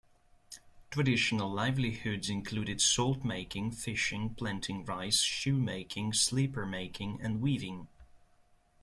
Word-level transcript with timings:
Traditional 0.89 1.51
livelihoods 1.53 2.27
included 2.27 2.81
salt-making, 2.81 3.69
fishing, 3.73 4.33
planting 4.33 4.83
rice, 4.83 5.19
shoemaking, 5.19 6.13
slipper-making 6.13 7.21
and 7.21 7.39
weaving. 7.39 7.87